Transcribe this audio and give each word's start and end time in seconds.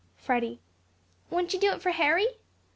Freddy. 0.17 0.59
Wouldn't 1.29 1.53
you 1.53 1.59
do 1.59 1.69
it 1.73 1.81
for 1.83 1.91
Harry? 1.91 2.25